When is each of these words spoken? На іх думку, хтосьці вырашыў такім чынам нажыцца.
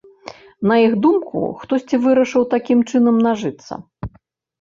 На 0.69 0.75
іх 0.85 0.93
думку, 1.03 1.37
хтосьці 1.61 1.99
вырашыў 2.05 2.47
такім 2.55 2.79
чынам 2.95 3.15
нажыцца. 3.27 3.73